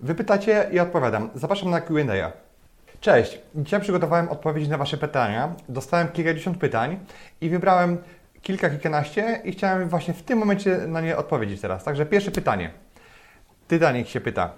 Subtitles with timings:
[0.00, 1.30] Wy pytacie i odpowiadam.
[1.34, 2.32] Zapraszam na Q&A.
[3.00, 3.38] Cześć.
[3.54, 5.54] Dzisiaj przygotowałem odpowiedzi na Wasze pytania.
[5.68, 6.98] Dostałem kilkadziesiąt pytań
[7.40, 7.98] i wybrałem
[8.42, 11.84] kilka, kilkanaście i chciałem właśnie w tym momencie na nie odpowiedzieć teraz.
[11.84, 12.70] Także pierwsze pytanie.
[13.68, 14.50] Tytanik się pyta.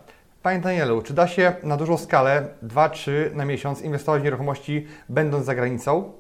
[0.43, 5.47] Panie Danielu, czy da się na dużą skalę, 2-3 na miesiąc, inwestować w nieruchomości będąc
[5.47, 6.13] za granicą?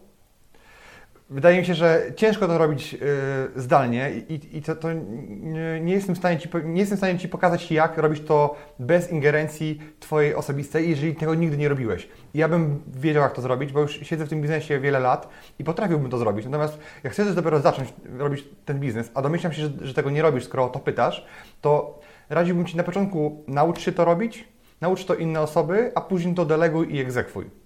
[1.30, 3.00] Wydaje mi się, że ciężko to robić yy,
[3.56, 7.18] zdalnie i, i to, to nie, nie, jestem w stanie ci, nie jestem w stanie
[7.18, 12.08] Ci pokazać, jak robić to bez ingerencji Twojej osobistej, jeżeli tego nigdy nie robiłeś.
[12.34, 15.28] Ja bym wiedział, jak to zrobić, bo już siedzę w tym biznesie wiele lat
[15.58, 16.44] i potrafiłbym to zrobić.
[16.44, 20.22] Natomiast jak chcesz dopiero zacząć robić ten biznes, a domyślam się, że, że tego nie
[20.22, 21.26] robisz, skoro o to pytasz,
[21.60, 22.00] to
[22.30, 24.48] radziłbym Ci na początku naucz się to robić,
[24.80, 27.59] naucz to inne osoby, a później to deleguj i egzekwuj.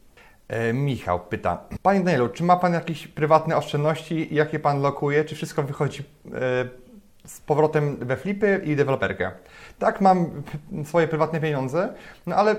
[0.49, 5.35] E, Michał pyta, Panie Danielu, czy ma Pan jakieś prywatne oszczędności, jakie Pan lokuje, czy
[5.35, 6.03] wszystko wychodzi
[6.35, 6.85] e,
[7.27, 9.31] z powrotem we flipy i deweloperkę?
[9.79, 10.43] Tak, mam
[10.85, 11.95] swoje prywatne pieniądze,
[12.27, 12.57] no ale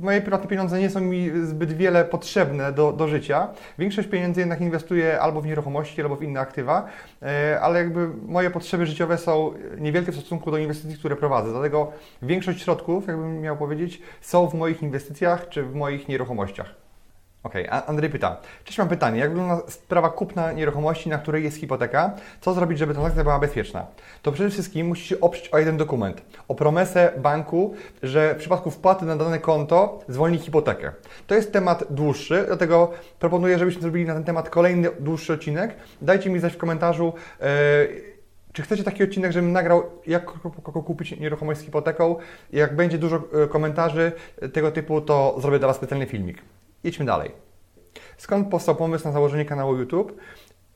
[0.00, 3.48] moje prywatne pieniądze nie są mi zbyt wiele potrzebne do, do życia.
[3.78, 6.86] Większość pieniędzy jednak inwestuję albo w nieruchomości, albo w inne aktywa,
[7.22, 11.50] e, ale jakby moje potrzeby życiowe są niewielkie w stosunku do inwestycji, które prowadzę.
[11.50, 16.83] Dlatego większość środków, jakbym miał powiedzieć, są w moich inwestycjach czy w moich nieruchomościach.
[17.44, 17.86] Okej, okay.
[17.86, 18.36] Andrzej pyta.
[18.64, 19.20] Cześć, mam pytanie.
[19.20, 22.14] Jak wygląda sprawa kupna nieruchomości, na której jest hipoteka?
[22.40, 23.86] Co zrobić, żeby transakcja była bezpieczna?
[24.22, 26.22] To przede wszystkim musisz się oprzeć o jeden dokument.
[26.48, 30.92] O promesę banku, że w przypadku wpłaty na dane konto zwolni hipotekę.
[31.26, 35.76] To jest temat dłuższy, dlatego proponuję, żebyśmy zrobili na ten temat kolejny dłuższy odcinek.
[36.02, 37.46] Dajcie mi znać w komentarzu, yy,
[38.52, 40.24] czy chcecie taki odcinek, żebym nagrał, jak
[40.84, 42.16] kupić nieruchomość z hipoteką?
[42.52, 44.12] Jak będzie dużo e, komentarzy
[44.52, 46.42] tego typu, to zrobię dla Was specjalny filmik.
[46.84, 47.32] Jedźmy dalej.
[48.16, 50.16] Skąd powstał pomysł na założenie kanału YouTube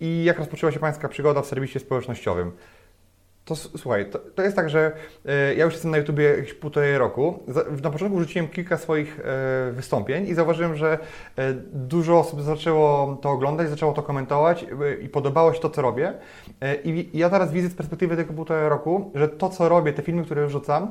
[0.01, 2.53] i jak rozpoczęła się Pańska przygoda w serwisie społecznościowym?
[3.49, 4.93] To słuchaj, to, to, jest tak, że
[5.27, 7.39] e, ja już jestem na YouTubie jakieś półtorej roku.
[7.83, 10.99] na początku wrzuciłem kilka swoich e, wystąpień i zauważyłem, że
[11.37, 14.67] e, dużo osób zaczęło to oglądać, zaczęło to komentować
[15.03, 16.13] i podobało się to, co robię.
[16.85, 20.25] I ja teraz widzę z perspektywy tego półtorej roku, że to, co robię, te filmy,
[20.25, 20.91] które wrzucam,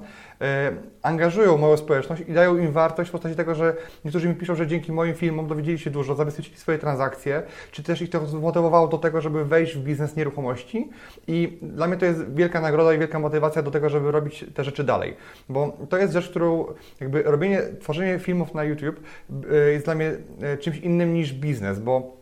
[1.01, 3.75] angażują moją społeczność i dają im wartość w postaci tego, że
[4.05, 8.01] niektórzy mi piszą, że dzięki moim filmom dowiedzieli się dużo, zabezpieczyli swoje transakcje, czy też
[8.01, 10.89] ich to zmotywowało do tego, żeby wejść w biznes nieruchomości.
[11.27, 14.45] I dla mnie to jest wielka wielka nagroda i wielka motywacja do tego, żeby robić
[14.53, 15.15] te rzeczy dalej.
[15.49, 16.65] Bo to jest rzecz, którą
[16.99, 18.99] jakby robienie, tworzenie filmów na YouTube
[19.29, 20.11] y, jest dla mnie
[20.53, 22.16] y, czymś innym niż biznes, bo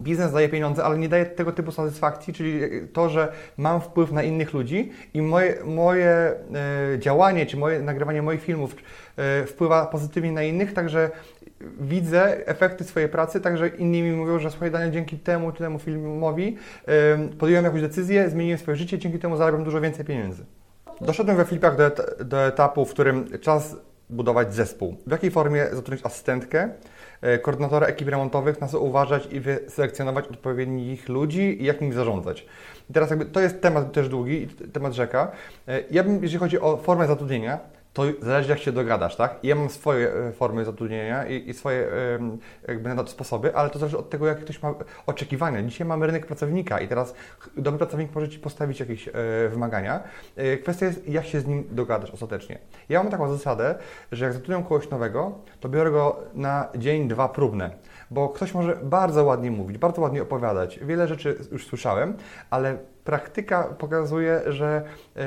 [0.00, 2.60] biznes daje pieniądze, ale nie daje tego typu satysfakcji, czyli
[2.92, 6.08] to, że mam wpływ na innych ludzi i moje, moje
[6.94, 8.76] e, działanie, czy moje nagrywanie moich filmów
[9.16, 11.10] e, wpływa pozytywnie na innych, także
[11.80, 16.56] widzę efekty swojej pracy, także inni mi mówią, że słuchaj Daniel, dzięki temu, temu filmowi
[17.38, 20.44] podjąłem jakąś decyzję, zmieniłem swoje życie, dzięki temu zarabiam dużo więcej pieniędzy.
[21.00, 23.76] Doszedłem we flipach do, et do etapu, w którym czas
[24.10, 24.96] budować zespół.
[25.06, 26.70] W jakiej formie zatrudnić asystentkę, e,
[27.42, 32.46] koordynatora ekip remontowych, na co uważać i wyselekcjonować odpowiednich ludzi i jak nimi zarządzać.
[32.90, 35.32] I teraz jakby to jest temat też długi, temat rzeka.
[35.68, 37.58] E, ja bym, jeżeli chodzi o formę zatrudnienia,
[37.94, 39.36] to zależy jak się dogadasz, tak?
[39.42, 41.88] Ja mam swoje e, formy zatrudnienia i, i swoje
[42.68, 44.74] jakby na to sposoby, ale to zależy od tego, jakie ktoś ma
[45.06, 45.62] oczekiwania.
[45.62, 47.14] Dzisiaj mamy rynek pracownika i teraz
[47.56, 49.12] dobry pracownik może Ci postawić jakieś e,
[49.48, 50.00] wymagania.
[50.36, 52.58] E, kwestia jest, jak się z nim dogadasz ostatecznie.
[52.88, 53.74] Ja mam taką zasadę,
[54.12, 57.70] że jak zatrudniam kogoś nowego, to biorę go na dzień, dwa próbne
[58.10, 60.78] bo ktoś może bardzo ładnie mówić, bardzo ładnie opowiadać.
[60.82, 62.16] Wiele rzeczy już słyszałem,
[62.50, 64.82] ale praktyka pokazuje, że
[65.16, 65.20] y,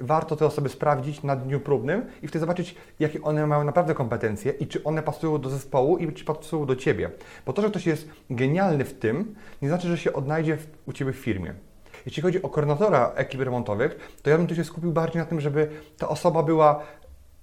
[0.00, 4.52] warto te osoby sprawdzić na dniu próbnym i wtedy zobaczyć, jakie one mają naprawdę kompetencje
[4.52, 7.10] i czy one pasują do zespołu i czy pasują do Ciebie.
[7.46, 11.12] Bo to, że ktoś jest genialny w tym, nie znaczy, że się odnajdzie u Ciebie
[11.12, 11.54] w firmie.
[12.06, 15.40] Jeśli chodzi o koordynatora ekip remontowych, to ja bym tu się skupił bardziej na tym,
[15.40, 16.82] żeby ta osoba była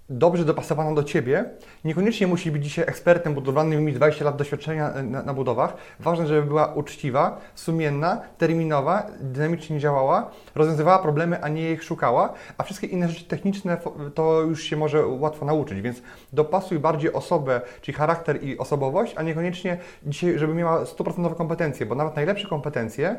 [0.09, 1.45] dobrze dopasowana do Ciebie.
[1.83, 5.73] Niekoniecznie musi być dzisiaj ekspertem budowlanym, mieć 20 lat doświadczenia na, na, budowach.
[5.99, 12.63] Ważne, żeby była uczciwa, sumienna, terminowa, dynamicznie działała, rozwiązywała problemy, a nie ich szukała, a
[12.63, 13.77] wszystkie inne rzeczy techniczne
[14.13, 16.01] to już się może łatwo nauczyć, więc
[16.33, 21.95] dopasuj bardziej osobę, czyli charakter i osobowość, a niekoniecznie dzisiaj, żeby miała 100% kompetencje, bo
[21.95, 23.15] nawet najlepsze kompetencje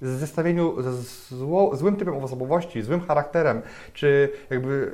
[0.00, 0.92] w zestawieniu ze
[1.36, 3.62] zło, złym typem osobowości, złym charakterem,
[3.92, 4.92] czy jakby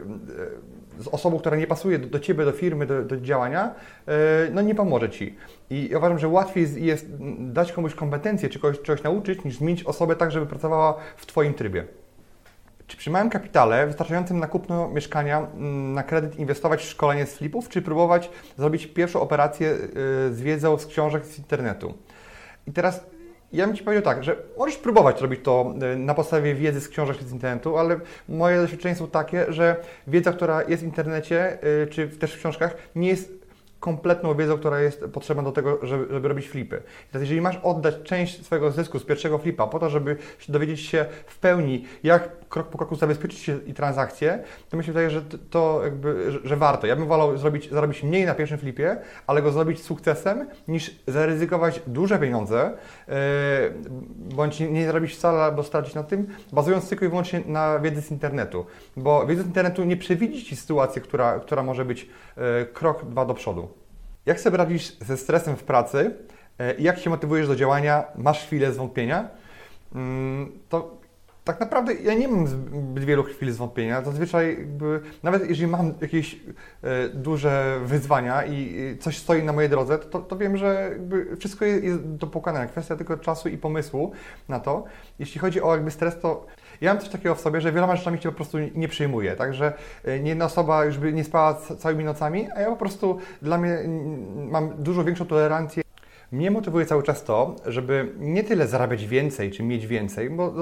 [0.98, 3.74] e, z osobą, która nie pasuje do, do Ciebie, do firmy, do, do działania,
[4.08, 4.12] e,
[4.52, 5.36] no nie pomoże Ci.
[5.70, 7.06] I uważam, że łatwiej jest
[7.38, 11.54] dać komuś kompetencje, czy kogoś czegoś nauczyć, niż zmienić osobę tak, żeby pracowała w Twoim
[11.54, 11.84] trybie.
[12.86, 17.36] Czy przy małym kapitale, wystarczającym na kupno mieszkania, mm, na kredyt inwestować w szkolenie z
[17.36, 21.94] flipów, czy próbować zrobić pierwszą operację y, z wiedzą z książek z internetu?
[22.66, 23.06] I teraz
[23.54, 26.88] ja bym Ci powiedział tak, że możesz próbować robić to y, na podstawie wiedzy z
[26.88, 31.86] książek z internetu, ale moje doświadczenia są takie, że wiedza, która jest w internecie, y,
[31.86, 33.43] czy też w książkach, nie jest
[33.84, 36.82] kompletną wiedzą, która jest potrzebna do tego, żeby, żeby robić flipy.
[37.12, 40.16] Teraz jeżeli masz oddać część swojego zysku z pierwszego flipa po to, żeby
[40.48, 45.22] dowiedzieć się w pełni, jak krok po kroku zabezpieczyć się i transakcje, to myślę, że
[45.50, 46.86] to jakby, że, że warto.
[46.86, 48.96] Ja bym wolał zrobić, zarobić mniej na pierwszym flipie,
[49.26, 52.72] ale go zrobić sukcesem, niż zaryzykować duże pieniądze,
[53.08, 53.14] yy,
[54.16, 58.10] bądź nie, zarobić wcale albo stracić na tym, bazując tylko i wyłącznie na wiedzy z
[58.10, 58.66] internetu.
[58.96, 60.56] Bo wiedza z internetu nie przewidzi Ci
[61.02, 62.02] która, która może być
[62.36, 63.73] yy, krok, dwa do przodu.
[64.26, 66.14] Jak sobie radzisz ze stresem w pracy
[66.58, 68.04] e, i jak się motywujesz do działania?
[68.16, 69.28] Masz chwilę zwątpienia?
[69.94, 71.03] Mm, to
[71.44, 74.02] tak naprawdę ja nie mam zbyt wielu chwil zwątpienia.
[74.02, 76.34] Zazwyczaj, jakby, nawet jeżeli mam jakieś
[76.82, 80.90] e, duże wyzwania i coś stoi na mojej drodze, to, to wiem, że
[81.38, 82.66] wszystko jest, jest do pokonania.
[82.66, 84.12] Kwestia tylko czasu i pomysłu
[84.48, 84.84] na to.
[85.18, 86.46] Jeśli chodzi o jakby stres, to
[86.80, 89.36] ja mam coś takiego w sobie, że wieloma rzeczami się po prostu nie przyjmuję.
[89.36, 89.72] Także
[90.04, 93.58] e, nie jedna osoba już by nie spała całymi nocami, a ja po prostu dla
[93.58, 93.78] mnie
[94.36, 95.83] mam dużo większą tolerancję
[96.34, 100.54] mnie motywuje cały czas to, żeby nie tyle zarabiać więcej, czy mieć więcej, bo,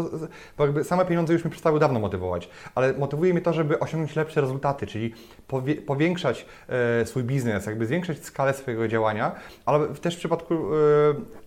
[0.59, 4.17] bo jakby same pieniądze już mnie przestały dawno motywować, ale motywuje mnie to, żeby osiągnąć
[4.17, 5.15] lepsze rezultaty, czyli
[5.49, 9.33] powie, powiększać e, swój biznes, jakby zwiększać skalę swojego działania,
[9.65, 10.55] ale też w przypadku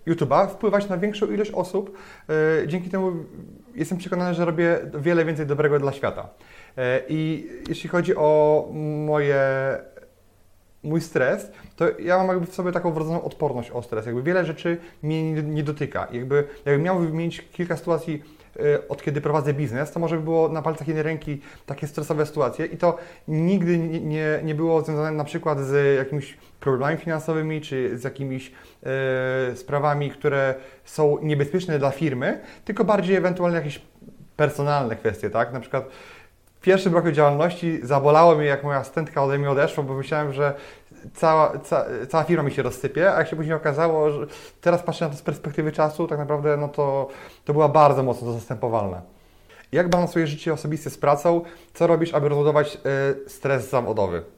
[0.07, 1.97] e, YouTube'a wpływać na większą ilość osób.
[2.63, 3.11] E, dzięki temu
[3.75, 6.29] jestem przekonany, że robię wiele więcej dobrego dla świata.
[6.77, 8.69] E, I jeśli chodzi o
[9.05, 9.41] moje
[10.85, 14.05] mój stres, to ja mam jakby w sobie taką wrodzoną odporność o stres.
[14.05, 16.07] Jakby wiele rzeczy mnie nie, nie dotyka.
[16.11, 18.23] Jakby, jakbym miał wymienić kilka sytuacji,
[18.59, 22.25] y, od kiedy prowadzę biznes, to może by było na palcach jednej ręki takie stresowe
[22.25, 22.97] sytuacje i to
[23.27, 28.51] nigdy nie, nie, nie było związane na przykład z jakimiś problemami finansowymi, czy z jakimiś
[29.51, 30.55] y, sprawami, które
[30.85, 33.81] są niebezpieczne dla firmy, tylko bardziej ewentualnie jakieś
[34.35, 35.53] personalne kwestie, tak?
[35.53, 35.89] Na przykład
[36.65, 40.53] pierwszym roku działalności zabolało mnie, jak moja asystentka ode mnie odeszła, bo myślałem, że
[41.13, 44.25] cała, ca, cała firma mi się rozsypie, a jak się później okazało, że
[44.61, 47.07] teraz patrzę na to z perspektywy czasu, tak naprawdę no to,
[47.45, 49.01] to była bardzo mocno zastępowalna.
[49.71, 51.41] Jak balansujesz życie osobiste z pracą?
[51.73, 52.77] Co robisz, aby rozładować
[53.25, 54.34] y, stres zawodowy?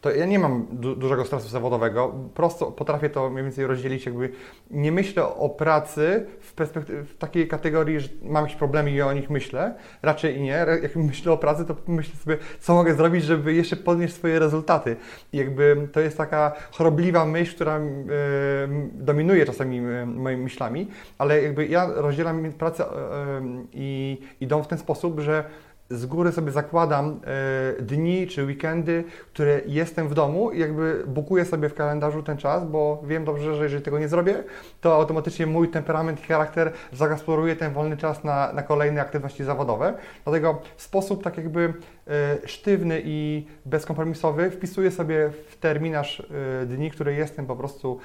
[0.00, 2.14] To ja nie mam du dużego stresu zawodowego.
[2.34, 4.30] Prosto potrafię to mniej więcej rozdzielić, jakby
[4.70, 6.54] nie myślę o pracy w,
[7.04, 9.74] w takiej kategorii, że mam jakieś problemy i o nich myślę.
[10.02, 10.66] Raczej nie.
[10.82, 14.96] Jak myślę o pracy, to myślę sobie, co mogę zrobić, żeby jeszcze podnieść swoje rezultaty.
[15.32, 17.84] I jakby to jest taka chorobliwa myśl, która yy,
[18.92, 24.66] dominuje czasami yy, moimi myślami, ale jakby ja rozdzielam pracę yy, i, i dom w
[24.66, 25.44] ten sposób, że
[25.90, 27.20] z góry sobie zakładam
[27.78, 32.36] e, dni czy weekendy, które jestem w domu i jakby bukuję sobie w kalendarzu ten
[32.36, 34.44] czas, bo wiem dobrze, że jeżeli tego nie zrobię,
[34.80, 39.94] to automatycznie mój temperament i charakter zagospodaruje ten wolny czas na, na kolejne aktywności zawodowe.
[40.24, 41.74] Dlatego w sposób tak jakby
[42.06, 46.20] e, sztywny i bezkompromisowy wpisuję sobie w terminarz
[46.62, 47.98] e, dni, które jestem po prostu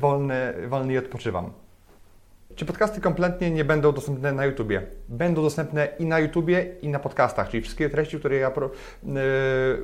[0.00, 1.65] wolny, wolny i odpoczywam.
[2.56, 4.82] Czy podcasty kompletnie nie będą dostępne na YouTubie?
[5.08, 8.52] Będą dostępne i na YouTubie, i na podcastach, czyli wszystkie treści, które ja,
[9.02, 9.14] yy,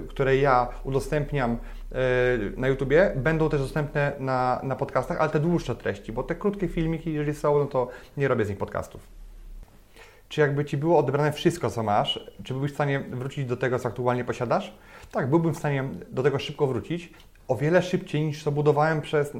[0.08, 1.58] które ja udostępniam
[1.90, 1.98] yy,
[2.56, 6.68] na YouTubie, będą też dostępne na, na podcastach, ale te dłuższe treści, bo te krótkie
[6.68, 9.08] filmiki, jeżeli są, no to nie robię z nich podcastów.
[10.28, 13.78] Czy jakby Ci było odebrane wszystko, co masz, czy byłbyś w stanie wrócić do tego,
[13.78, 14.74] co aktualnie posiadasz?
[15.10, 17.12] Tak, byłbym w stanie do tego szybko wrócić,
[17.49, 19.38] o wiele szybciej niż to budowałem przez y,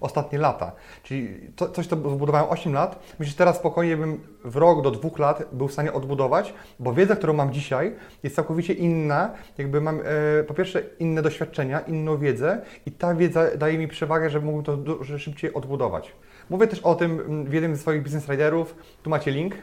[0.00, 0.72] ostatnie lata.
[1.02, 4.90] Czyli to, coś, co zbudowałem 8 lat, myślę, że teraz spokojnie bym w rok do
[4.90, 9.30] dwóch lat był w stanie odbudować, bo wiedza, którą mam dzisiaj jest całkowicie inna.
[9.58, 14.30] Jakby mam y, po pierwsze inne doświadczenia, inną wiedzę i ta wiedza daje mi przewagę,
[14.30, 16.12] że mógłbym to dużo szybciej odbudować.
[16.50, 18.76] Mówię też o tym mm, w jednym ze swoich business riderów.
[19.02, 19.54] Tu macie link.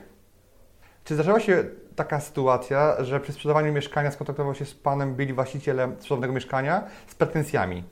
[1.03, 1.63] Czy zdarzyła się
[1.95, 7.15] taka sytuacja, że przy sprzedawaniu mieszkania skontaktował się z panem, byli właścicielem sprzedawnego mieszkania z
[7.15, 7.83] pretensjami?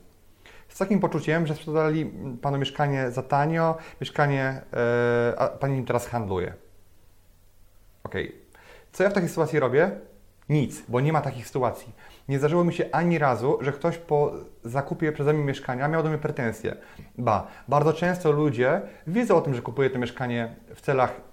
[0.68, 2.12] Z takim poczuciem, że sprzedali
[2.42, 6.54] panu mieszkanie za tanio, mieszkanie, yy, a pani nim teraz handluje.
[8.04, 8.14] Ok.
[8.92, 9.90] Co ja w takiej sytuacji robię?
[10.48, 11.92] Nic, bo nie ma takich sytuacji.
[12.28, 14.32] Nie zdarzyło mi się ani razu, że ktoś po
[14.64, 16.76] zakupie przeze mnie mieszkania miał do mnie pretensje.
[17.18, 21.29] Ba, bardzo często ludzie wiedzą o tym, że kupuję to mieszkanie w celach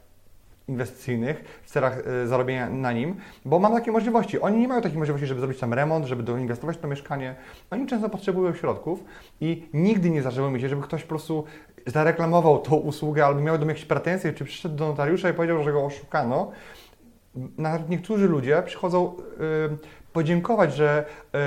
[0.67, 4.39] inwestycyjnych w celach e, zarobienia na nim, bo mam takie możliwości.
[4.39, 7.35] Oni nie mają takich możliwości, żeby zrobić tam remont, żeby doinwestować w to mieszkanie.
[7.71, 9.03] Oni często potrzebują środków
[9.41, 11.43] i nigdy nie zdarzyło mi się, żeby ktoś po prostu
[11.85, 15.63] zareklamował tą usługę albo miał do mnie jakieś pretensje, czy przyszedł do notariusza i powiedział,
[15.63, 16.51] że go oszukano.
[17.57, 19.77] Nawet niektórzy ludzie przychodzą yy,
[20.13, 21.39] podziękować, że yy,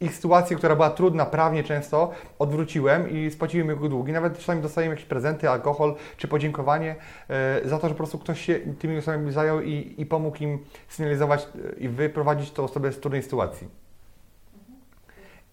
[0.00, 4.12] ich sytuację, która była trudna prawnie często, odwróciłem i spłaciłem jego długi.
[4.12, 6.96] Nawet czasami dostajemy jakieś prezenty, alkohol czy podziękowanie
[7.28, 10.58] e, za to, że po prostu ktoś się tymi osobami zajął i, i pomógł im
[10.88, 13.68] sygnalizować e, i wyprowadzić tą osobę z trudnej sytuacji.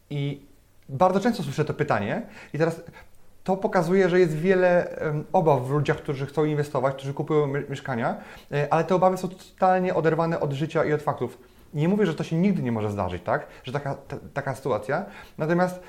[0.10, 0.46] I
[0.90, 2.22] bardzo często słyszę to pytanie
[2.54, 2.82] i teraz
[3.44, 5.00] to pokazuje, że jest wiele
[5.34, 8.18] obaw w ludziach, którzy chcą inwestować, którzy kupują mieszkania,
[8.52, 12.16] e, ale te obawy są totalnie oderwane od życia i od faktów nie mówię, że
[12.16, 13.48] to się nigdy nie może zdarzyć, tak?
[13.64, 15.06] Że taka, ta, taka sytuacja.
[15.38, 15.80] Natomiast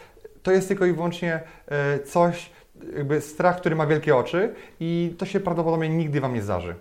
[0.42, 2.50] to jest tylko i wyłącznie e, coś,
[2.96, 6.74] jakby strach, który ma wielkie oczy i to się prawdopodobnie nigdy Wam nie zdarzy.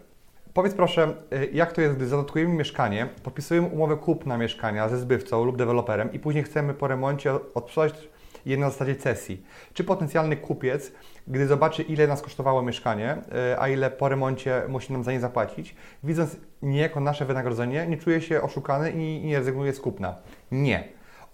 [0.53, 5.45] Powiedz proszę, e, jak to jest, gdy zadatkujemy mieszkanie, podpisujemy umowę kupna mieszkania ze zbywcą
[5.45, 8.09] lub deweloperem i później chcemy po remoncie odsprzedać
[8.45, 9.45] je na zasadzie cesji.
[9.73, 10.91] Czy potencjalny kupiec,
[11.27, 13.17] gdy zobaczy, ile nas kosztowało mieszkanie,
[13.51, 17.97] e, a ile po remoncie musi nam za nie zapłacić, widząc niejako nasze wynagrodzenie, nie
[17.97, 20.15] czuje się oszukany i nie rezygnuje z kupna.
[20.51, 20.83] Nie.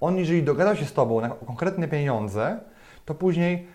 [0.02, 2.60] On, jeżeli dogadał się z Tobą na konkretne pieniądze,
[3.06, 3.68] to później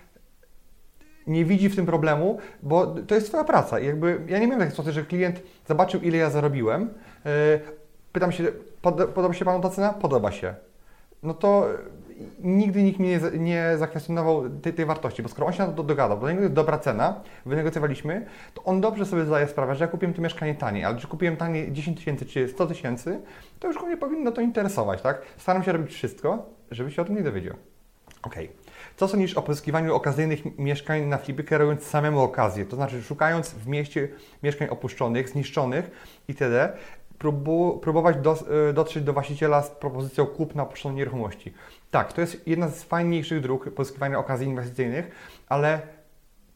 [1.27, 3.81] nie widzi w tym problemu, bo to jest Twoja praca.
[3.81, 6.91] Jakby ja nie miałem takiej sytuacji, że klient zobaczył, ile ja zarobiłem,
[7.27, 7.61] e,
[8.13, 8.45] pytam się,
[8.83, 9.93] podoba się Panu ta cena?
[9.93, 10.55] Podoba się.
[11.23, 11.69] No to
[12.43, 15.83] nigdy nikt mnie nie, nie zakwestionował tej, tej, wartości, bo skoro on się na to
[15.83, 19.89] dogadał, do niego jest dobra cena, wynegocjowaliśmy, to on dobrze sobie zdaje sprawę, że ja
[19.89, 23.21] kupiłem to mieszkanie taniej, ale czy kupiłem taniej 10 tysięcy czy 100 tysięcy,
[23.61, 25.23] to już go nie powinno to interesować, tak?
[25.37, 27.55] Staram się robić wszystko, żeby się o tym nie dowiedział.
[28.23, 28.35] Ok.
[28.97, 32.65] Co sądzisz o pozyskiwaniu okazyjnych mieszkań na flipy, kierując samemu okazję?
[32.65, 34.09] To znaczy szukając w mieście
[34.43, 35.91] mieszkań opuszczonych, zniszczonych
[36.29, 36.73] itd.,
[37.81, 38.37] próbować do,
[38.69, 41.55] e, dotrzeć do właściciela z propozycją kupna opuszczonej nieruchomości.
[41.91, 45.11] Tak, to jest jedna z fajniejszych dróg pozyskiwania okazji inwestycyjnych,
[45.49, 45.96] ale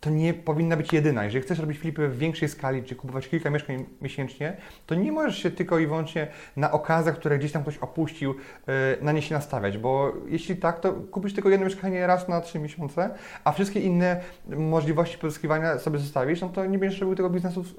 [0.01, 1.25] to nie powinna być jedyna.
[1.25, 5.39] Jeżeli chcesz robić flipy w większej skali, czy kupować kilka mieszkań miesięcznie, to nie możesz
[5.39, 8.35] się tylko i wyłącznie na okazjach, które gdzieś tam ktoś opuścił,
[8.67, 12.41] e, na nie się nastawiać, bo jeśli tak, to kupisz tylko jedno mieszkanie raz na
[12.41, 13.11] trzy miesiące,
[13.45, 17.69] a wszystkie inne możliwości pozyskiwania sobie zostawisz, no to nie będziesz robił tego biznesu w,
[17.69, 17.75] e,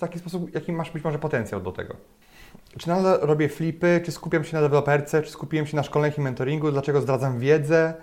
[0.00, 1.96] taki sposób, jaki masz być może potencjał do tego.
[2.78, 6.20] Czy nadal robię flipy, czy skupiam się na deweloperce, czy skupiłem się na szkoleniach i
[6.20, 7.94] mentoringu, dlaczego zdradzam wiedzę,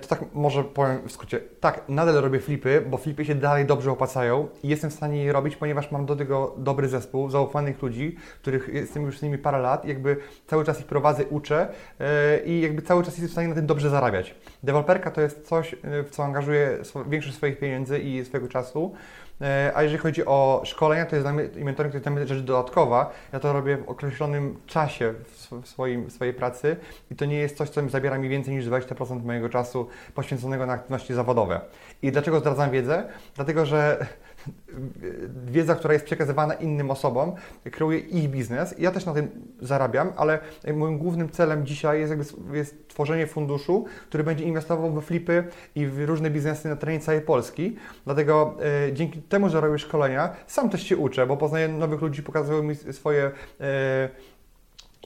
[0.00, 1.40] to tak może powiem w skrócie.
[1.60, 5.32] Tak, nadal robię flipy, bo flipy się dalej dobrze opłacają i jestem w stanie je
[5.32, 9.58] robić, ponieważ mam do tego dobry zespół, zaufanych ludzi, których jestem już z nimi parę
[9.58, 10.16] lat, jakby
[10.46, 11.68] cały czas ich prowadzę, uczę
[12.00, 14.34] e, i jakby cały czas jestem w stanie na tym dobrze zarabiać.
[14.62, 16.78] Deweloperka to jest coś, e, w co angażuję
[17.08, 18.94] większość swoich pieniędzy i swojego czasu.
[19.40, 22.12] E, a jeżeli chodzi o szkolenia, to jest dla mnie i mentoring to jest dla
[22.12, 23.10] mnie rzecz dodatkowa.
[23.32, 25.14] Ja to robię w określonym czasie
[25.62, 26.76] w, swoim, w swojej pracy
[27.10, 29.75] i to nie jest coś, co mi zabiera mi więcej niż 20% mojego czasu
[30.14, 31.60] poświęconego na aktywności zawodowe.
[32.02, 33.04] I dlaczego zdradzam wiedzę?
[33.34, 34.06] Dlatego, że
[35.46, 37.32] wiedza, która jest przekazywana innym osobom,
[37.70, 38.74] kreuje ich biznes.
[38.78, 39.30] Ja też na tym
[39.60, 40.38] zarabiam, ale
[40.74, 45.86] moim głównym celem dzisiaj jest, jakby, jest tworzenie funduszu, który będzie inwestował we flipy i
[45.86, 47.76] w różne biznesy na terenie całej Polski.
[48.04, 48.56] Dlatego
[48.88, 52.62] e, dzięki temu, że robię szkolenia, sam też się uczę, bo poznaję nowych ludzi, pokazują
[52.62, 53.30] mi swoje
[53.60, 54.08] e,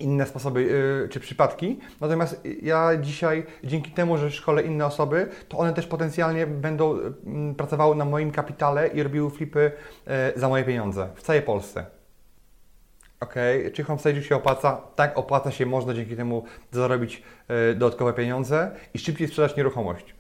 [0.00, 1.78] inne sposoby yy, czy przypadki.
[2.00, 7.12] Natomiast ja dzisiaj, dzięki temu, że szkole inne osoby, to one też potencjalnie będą yy,
[7.57, 9.73] pracowały na moim kapitale i robiły flipy
[10.07, 11.87] yy, za moje pieniądze w całej Polsce.
[13.21, 13.35] Ok,
[13.73, 14.83] czy homestaging się opłaca?
[14.97, 17.23] Tak, opłaca się, można dzięki temu zarobić
[17.75, 20.14] dodatkowe pieniądze i szybciej sprzedać nieruchomość.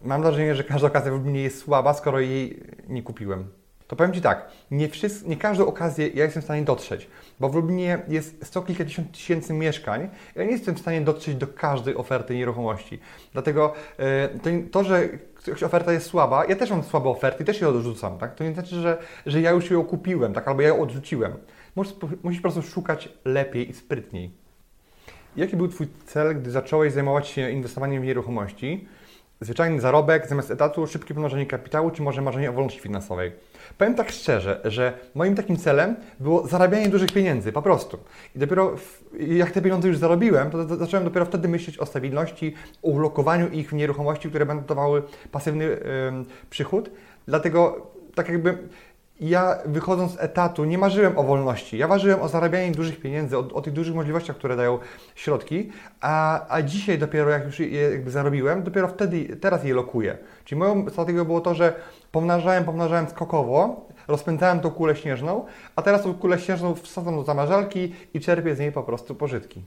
[0.00, 3.59] Mam wrażenie, że każda okazja w Lublinie jest słaba, skoro jej nie kupiłem
[3.90, 7.08] to powiem Ci tak, nie, wszyscy, nie każdą okazję ja jestem w stanie dotrzeć,
[7.40, 11.46] bo w Lublinie jest sto kilkadziesiąt tysięcy mieszkań ja nie jestem w stanie dotrzeć do
[11.46, 13.00] każdej oferty nieruchomości.
[13.32, 14.28] Dlatego e,
[14.70, 15.08] to, że
[15.66, 18.34] oferta jest słaba, ja też mam słabe oferty, też je odrzucam, tak?
[18.34, 20.48] To nie znaczy, że, że ja już ją kupiłem, tak?
[20.48, 21.32] Albo ja ją odrzuciłem.
[21.76, 24.30] Musisz, musisz po prostu szukać lepiej i sprytniej.
[25.36, 28.88] Jaki był Twój cel, gdy zacząłeś zajmować się inwestowaniem w nieruchomości?
[29.42, 33.32] Zwyczajny zarobek zamiast etatu, szybkie pomnożenie kapitału, czy może marzenie o wolności finansowej?
[33.78, 37.98] Powiem tak szczerze, że moim takim celem było zarabianie dużych pieniędzy, po prostu.
[38.36, 42.54] I dopiero w, jak te pieniądze już zarobiłem, to zacząłem dopiero wtedy myśleć o stabilności,
[42.82, 45.78] o ulokowaniu ich w nieruchomości, które będą dawały pasywny yy,
[46.50, 46.90] przychód.
[47.26, 48.58] Dlatego tak jakby
[49.20, 51.78] ja wychodząc z etatu nie marzyłem o wolności.
[51.78, 54.78] Ja marzyłem o zarabianiu dużych pieniędzy, o, o tych dużych możliwościach, które dają
[55.14, 60.18] środki, a, a dzisiaj dopiero jak już je jakby zarobiłem, dopiero wtedy, teraz je lokuję.
[60.44, 61.74] Czyli moją strategią było to, że
[62.12, 65.44] pomnażałem, pomnażałem skokowo, rozpędzałem tą kulę śnieżną,
[65.76, 69.62] a teraz tą kulę śnieżną wsadzam do zamrażalki i czerpię z niej po prostu pożytki.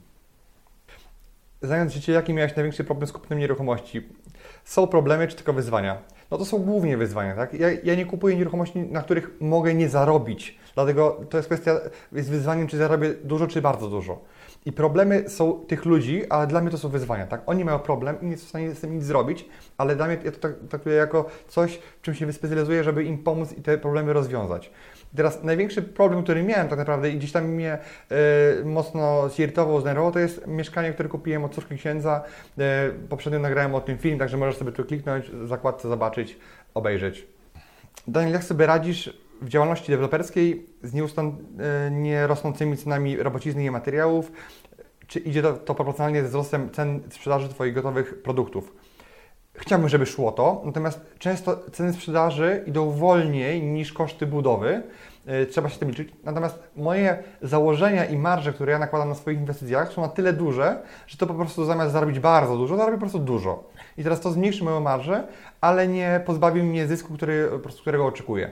[1.62, 4.08] Zając życie, jaki miałeś największy problem z kupnem nieruchomości?
[4.64, 5.98] Są problemy czy tylko wyzwania?
[6.34, 7.54] No to są głównie wyzwania, tak?
[7.54, 10.58] Ja, ja nie kupuję nieruchomości, na których mogę nie zarobić.
[10.74, 11.80] Dlatego to jest kwestia,
[12.12, 14.20] jest wyzwaniem, czy zarobię dużo, czy bardzo dużo.
[14.66, 17.42] I problemy są tych ludzi, ale dla mnie to są wyzwania, tak?
[17.46, 20.18] Oni mają problem i nie są w stanie z tym nic zrobić, ale dla mnie
[20.24, 24.12] ja to traktuję jako coś, w czym się wyspecjalizuję, żeby im pomóc i te problemy
[24.12, 24.70] rozwiązać.
[25.16, 27.78] Teraz największy problem, który miałem tak naprawdę i gdzieś tam mnie
[28.62, 32.22] y, mocno zirytował, zdenerwował, to jest mieszkanie, które kupiłem od córki księdza.
[32.58, 32.62] Y,
[33.08, 36.38] poprzednio nagrałem o tym film, także możesz sobie tu kliknąć, zakładce zobaczyć,
[36.74, 37.26] obejrzeć.
[38.08, 44.32] Daniel, jak sobie radzisz w działalności deweloperskiej z nieustannie rosnącymi cenami robocizny i materiałów?
[45.06, 48.72] Czy idzie to, to proporcjonalnie ze wzrostem cen sprzedaży Twoich gotowych produktów?
[49.56, 54.82] Chciałbym, żeby szło to, natomiast często ceny sprzedaży idą wolniej niż koszty budowy.
[55.26, 56.08] Yy, trzeba się tym liczyć.
[56.24, 60.82] Natomiast moje założenia i marże, które ja nakładam na swoich inwestycjach, są na tyle duże,
[61.06, 63.64] że to po prostu zamiast zarobić bardzo dużo, zarobię po prostu dużo.
[63.98, 65.26] I teraz to zmniejszy moją marżę,
[65.60, 68.50] ale nie pozbawi mnie zysku, który, po prostu, którego oczekuję.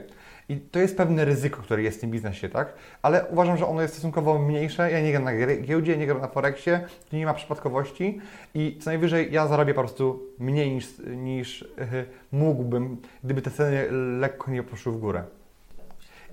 [0.49, 2.73] I to jest pewne ryzyko, które jest w tym biznesie, tak?
[3.01, 4.91] Ale uważam, że ono jest stosunkowo mniejsze.
[4.91, 5.31] Ja nie gram na
[5.61, 8.21] giełdzie, nie gram na Forexie, tu nie ma przypadkowości
[8.53, 13.91] i co najwyżej ja zarobię po prostu mniej niż, niż yy, mógłbym, gdyby te ceny
[14.19, 15.23] lekko nie poszły w górę.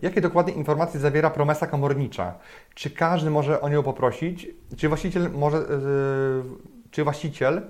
[0.03, 2.35] Jakie dokładnie informacje zawiera promesa komornicza?
[2.75, 4.47] Czy każdy może o nią poprosić?
[4.77, 6.45] Czy właściciel może, yy,
[6.91, 7.63] czy właściciel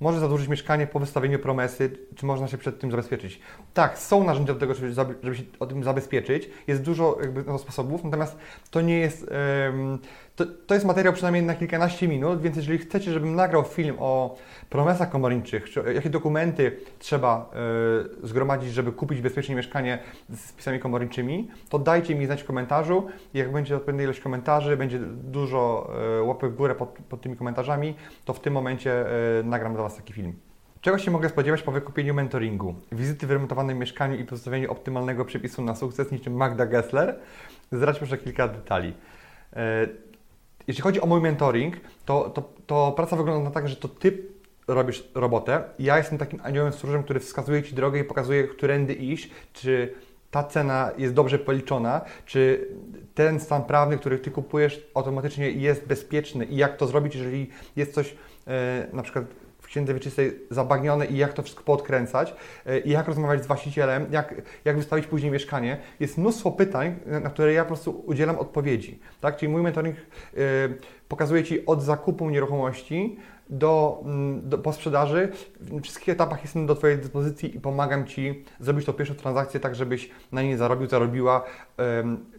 [0.00, 3.40] może zadłużyć mieszkanie po wystawieniu promesy, czy można się przed tym zabezpieczyć.
[3.74, 6.50] Tak, są narzędzia do tego, żeby, się o tym zabezpieczyć.
[6.66, 8.36] Jest dużo jakby, no, sposobów, natomiast
[8.70, 9.30] to nie jest.
[9.66, 9.98] Um,
[10.36, 14.36] to, to jest materiał przynajmniej na kilkanaście minut, więc jeżeli chcecie, żebym nagrał film o
[14.70, 17.50] promesach komorniczych, czy jakie dokumenty trzeba
[18.22, 19.98] y, zgromadzić, żeby kupić bezpiecznie mieszkanie
[20.30, 23.06] z pisami komorniczymi, to dajcie mi znać w komentarzu.
[23.34, 27.94] Jak będzie odpowiednia ilość komentarzy, będzie dużo y, łapek w górę pod, pod, tymi komentarzami,
[28.24, 29.06] to w tym momencie
[29.40, 30.32] y, nagram dla Was taki film.
[30.80, 32.74] Czego się mogę spodziewać po wykupieniu mentoringu?
[32.92, 37.18] Wizyty w remontowanym mieszkaniu i pozostawieniu optymalnego przepisu na sukces niczym Magda Gessler?
[37.72, 38.94] Zdradź proszę kilka detali.
[40.66, 44.22] Jeśli chodzi o mój mentoring, to, to, to praca wygląda tak, że to Ty
[44.68, 45.62] robisz robotę.
[45.78, 49.94] Ja jestem takim aniołem stróżem, który wskazuje Ci drogę i pokazuje, którędy iść, czy
[50.30, 52.68] ta cena jest dobrze policzona, czy
[53.14, 57.94] ten stan prawny, który Ty kupujesz, automatycznie jest bezpieczny i jak to zrobić, jeżeli jest
[57.94, 58.14] coś
[58.46, 59.24] e, na przykład
[59.66, 62.34] księdze wieczystej zabagnione i jak to wszystko podkręcać,
[62.66, 65.78] e, i jak rozmawiać z właścicielem, jak, jak wystawić później mieszkanie.
[66.00, 69.00] Jest mnóstwo pytań, na które ja po prostu udzielam odpowiedzi.
[69.20, 69.36] Tak?
[69.36, 70.40] Czyli mój mentoring y,
[71.08, 73.16] pokazuje Ci od zakupu nieruchomości
[73.50, 75.32] do, mm, do, po sprzedaży.
[75.60, 79.74] W wszystkich etapach jestem do Twojej dyspozycji i pomagam Ci zrobić tą pierwszą transakcję tak,
[79.74, 81.44] żebyś na niej zarobił, zarobiła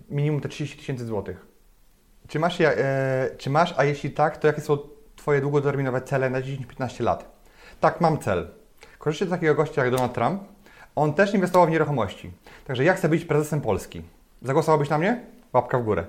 [0.10, 1.46] minimum te 30 tysięcy złotych.
[2.28, 4.78] Czy masz, e, czy masz, a jeśli tak, to jakie są
[5.28, 7.26] Twoje długoterminowe cele na 10-15 lat?
[7.80, 8.48] Tak, mam cel.
[9.00, 10.42] Korzystaj z takiego gościa jak Donald Trump.
[10.96, 12.32] On też inwestował w nieruchomości.
[12.68, 14.02] Także jak chcę być prezesem Polski?
[14.42, 15.22] Zagłosowałbyś na mnie?
[15.54, 16.06] Łapka w górę.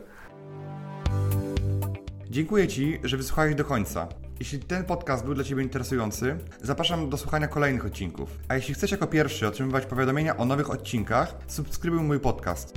[2.31, 4.09] Dziękuję Ci, że wysłuchałeś do końca.
[4.39, 8.39] Jeśli ten podcast był dla Ciebie interesujący, zapraszam do słuchania kolejnych odcinków.
[8.49, 12.75] A jeśli chcesz jako pierwszy otrzymywać powiadomienia o nowych odcinkach, subskrybuj mój podcast.